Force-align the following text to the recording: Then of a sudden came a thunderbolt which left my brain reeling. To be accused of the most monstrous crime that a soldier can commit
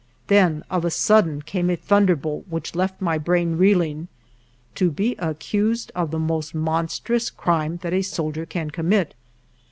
Then 0.29 0.63
of 0.67 0.83
a 0.83 0.89
sudden 0.89 1.43
came 1.43 1.69
a 1.69 1.75
thunderbolt 1.75 2.47
which 2.49 2.73
left 2.73 3.01
my 3.03 3.19
brain 3.19 3.55
reeling. 3.55 4.07
To 4.73 4.89
be 4.89 5.13
accused 5.19 5.91
of 5.93 6.09
the 6.09 6.17
most 6.17 6.55
monstrous 6.55 7.29
crime 7.29 7.77
that 7.83 7.93
a 7.93 8.01
soldier 8.01 8.47
can 8.47 8.71
commit 8.71 9.13